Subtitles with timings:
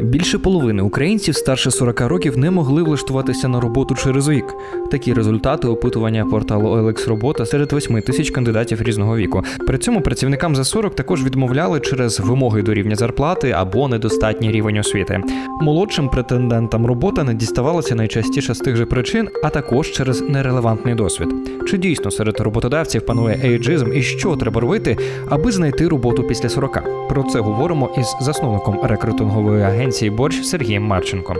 [0.00, 4.44] Більше половини українців старше 40 років не могли влаштуватися на роботу через вік.
[4.90, 9.42] Такі результати опитування порталу OLX Робота серед 8 тисяч кандидатів різного віку.
[9.66, 14.78] При цьому працівникам за 40 також відмовляли через вимоги до рівня зарплати або недостатній рівень
[14.78, 15.22] освіти.
[15.60, 21.28] Молодшим претендентам робота не діставалася найчастіше з тих же причин, а також через нерелевантний досвід.
[21.68, 24.96] Чи дійсно серед роботодавців панує ейджизм і що треба робити,
[25.28, 27.08] аби знайти роботу після 40?
[27.08, 31.36] Про це говоримо із засновником рекрутингової агенції Борщ Сергієм Марченком.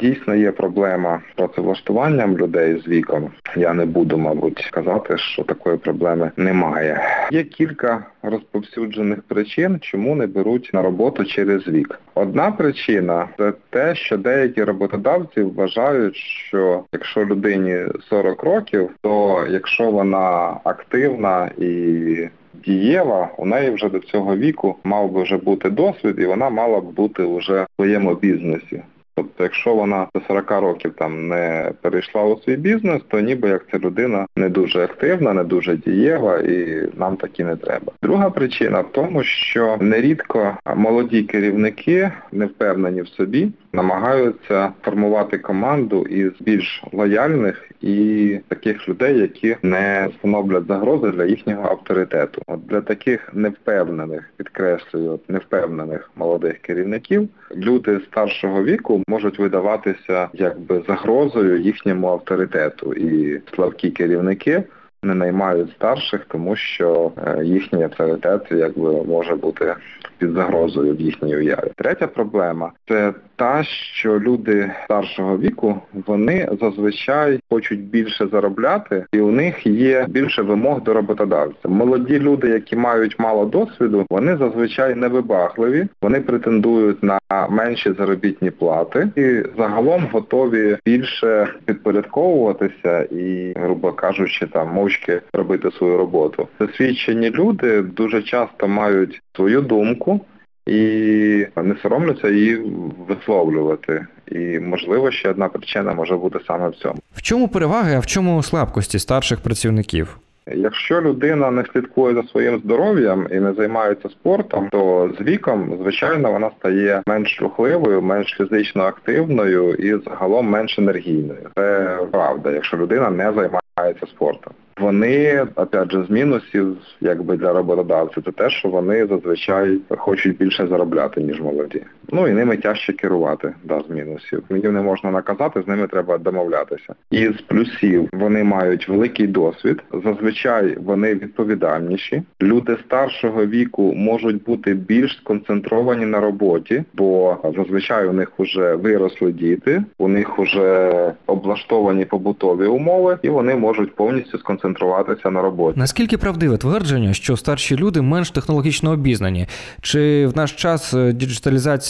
[0.00, 3.30] Дійсно є проблема з працевлаштуванням людей з віком.
[3.56, 7.00] Я не буду, мабуть, казати, що такої проблеми немає.
[7.30, 12.00] Є кілька розповсюджених причин, чому не беруть на роботу через вік.
[12.14, 17.76] Одна причина це те, що деякі роботодавці вважають, що якщо людині
[18.10, 22.28] 40 років, то якщо вона активна і
[22.64, 26.80] Дієва, у неї вже до цього віку мав би вже бути досвід, і вона мала
[26.80, 28.82] б бути вже в своєму бізнесі.
[29.18, 33.64] Тобто, якщо вона до 40 років там не перейшла у свій бізнес, то ніби як
[33.72, 37.92] ця людина не дуже активна, не дуже дієва, і нам такі не треба.
[38.02, 46.02] Друга причина в тому, що нерідко молоді керівники не впевнені в собі, намагаються формувати команду
[46.02, 52.42] із більш лояльних і таких людей, які не становлять загрози для їхнього авторитету.
[52.46, 61.60] От для таких невпевнених, підкреслюю, невпевнених молодих керівників люди старшого віку можуть видаватися якби загрозою
[61.60, 62.94] їхньому авторитету.
[62.94, 64.62] І слабкі керівники
[65.02, 69.74] не наймають старших, тому що е, їхній авторитет якби може бути
[70.18, 71.72] під загрозою в їхній уяві.
[71.76, 79.30] Третя проблема це та, що люди старшого віку вони зазвичай хочуть більше заробляти, і у
[79.30, 81.68] них є більше вимог до роботодавця.
[81.68, 87.18] Молоді люди, які мають мало досвіду, вони зазвичай невибагливі, вони претендують на
[87.50, 95.98] менші заробітні плати і загалом готові більше підпорядковуватися і, грубо кажучи, там мовчки робити свою
[95.98, 96.48] роботу.
[96.60, 100.20] Досвідчені люди дуже часто мають свою думку
[100.68, 102.62] і не соромляться її
[103.08, 104.06] висловлювати.
[104.26, 106.98] І можливо ще одна причина може бути саме в цьому.
[107.12, 110.18] В чому переваги, а в чому слабкості старших працівників?
[110.54, 116.32] Якщо людина не слідкує за своїм здоров'ям і не займається спортом, то з віком, звичайно,
[116.32, 121.50] вона стає менш рухливою, менш фізично активною і загалом менш енергійною.
[121.56, 124.52] Це правда, якщо людина не займається спортом.
[124.80, 130.66] Вони, опять же, з мінусів, якби для роботодавців, це те, що вони зазвичай хочуть більше
[130.66, 131.82] заробляти, ніж молоді.
[132.12, 134.42] Ну і ними тяжче керувати, да, з мінусів.
[134.50, 136.94] Їм не можна наказати, з ними треба домовлятися.
[137.10, 139.82] І з плюсів вони мають великий досвід.
[140.04, 142.22] Зазвичай вони відповідальніші.
[142.42, 149.32] Люди старшого віку можуть бути більш сконцентровані на роботі, бо зазвичай у них вже виросли
[149.32, 150.92] діти, у них вже
[151.26, 155.78] облаштовані побутові умови, і вони можуть повністю сконцентруватися на роботі.
[155.78, 159.46] Наскільки правдиве твердження, що старші люди менш технологічно обізнані?
[159.80, 161.12] Чи в наш час е,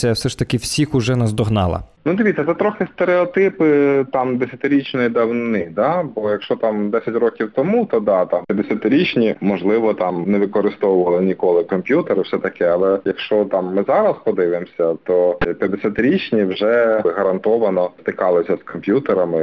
[0.09, 1.83] діджиталізація все ж таки всіх уже наздогнала?
[2.05, 6.03] Ну, дивіться, це трохи стереотипи там десятирічної давнини, да?
[6.15, 11.63] бо якщо там 10 років тому, то да, там 50-річні, можливо, там не використовували ніколи
[11.63, 18.71] комп'ютери, все таке, але якщо там ми зараз подивимося, то 50-річні вже гарантовано стикалися з
[18.71, 19.41] комп'ютерами,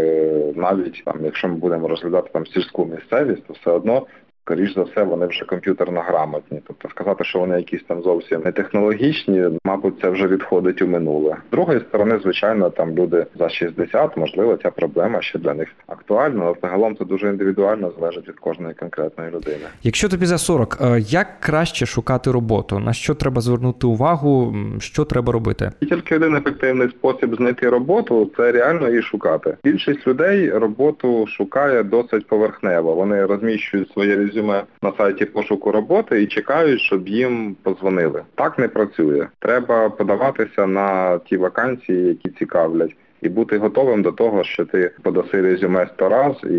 [0.56, 4.06] навіть там, якщо ми будемо розглядати там сільську місцевість, то все одно
[4.46, 6.60] скоріш за все, вони вже комп'ютерно грамотні.
[6.66, 11.36] Тобто сказати, що вони якісь там зовсім не технологічні, мабуть, це вже відходить у минуле.
[11.48, 16.44] З другої сторони, звичайно, там люди за 60, можливо, ця проблема ще для них актуальна,
[16.44, 19.66] але загалом це дуже індивідуально залежить від кожної конкретної людини.
[19.82, 22.78] Якщо тобі за 40, е, як краще шукати роботу?
[22.78, 24.56] На що треба звернути увагу?
[24.78, 25.70] Що треба робити?
[25.80, 29.56] І тільки один ефективний спосіб знайти роботу це реально її шукати.
[29.64, 32.94] Більшість людей роботу шукає досить поверхнево.
[32.94, 38.22] Вони розміщують своє резюме резюме на сайті пошуку роботи і чекають, щоб їм позвонили.
[38.34, 39.26] Так не працює.
[39.38, 42.96] Треба подаватися на ті вакансії, які цікавлять.
[43.22, 46.56] І бути готовим до того, що ти подаси резюме 100 раз, і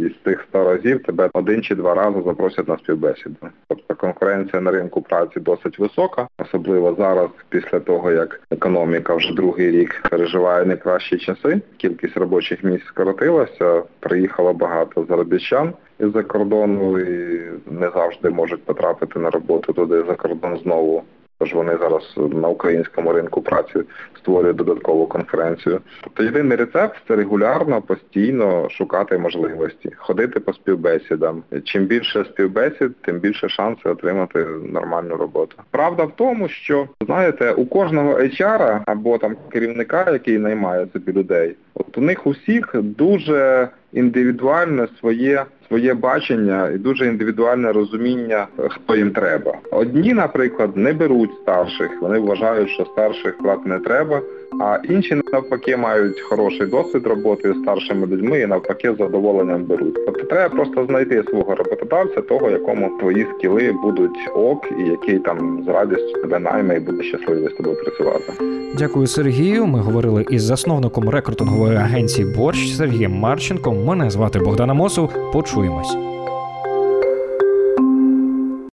[0.00, 3.36] із тих 100 разів тебе один чи два рази запросять на співбесіду.
[3.68, 9.70] Тобто конкуренція на ринку праці досить висока, особливо зараз, після того як економіка вже другий
[9.70, 11.60] рік переживає найкращі часи.
[11.76, 19.30] Кількість робочих місць скоротилася, приїхало багато заробітчан із-за кордону і не завжди можуть потрапити на
[19.30, 21.04] роботу туди за кордон знову.
[21.38, 23.80] Тож вони зараз на українському ринку праці
[24.18, 25.80] створюють додаткову конференцію.
[26.04, 31.42] Тобто єдиний рецепт це регулярно, постійно шукати можливості, ходити по співбесідам.
[31.64, 35.56] Чим більше співбесід, тим більше шанси отримати нормальну роботу.
[35.70, 41.56] Правда в тому, що знаєте, у кожного HR або там керівника, який наймає собі людей,
[41.74, 49.10] от у них усіх дуже індивідуальне своє своє бачення і дуже індивідуальне розуміння, хто їм
[49.10, 49.52] треба.
[49.70, 54.20] Одні, наприклад, не беруть старших, вони вважають, що старших брати не треба.
[54.60, 60.06] А інші навпаки мають хороший досвід роботи з старшими людьми і навпаки з задоволенням беруть.
[60.06, 65.64] Тобто треба просто знайти свого роботодавця, того, якому твої скіли будуть ок, і який там
[65.66, 68.32] з радістю тебе найме і буде щасливий з тобою працювати.
[68.78, 69.66] Дякую, Сергію.
[69.66, 73.84] Ми говорили із засновником рекрутингової агенції Борщ Сергієм Марченком.
[73.84, 75.32] Мене звати Богдана Мосов.
[75.32, 76.15] Почуємось.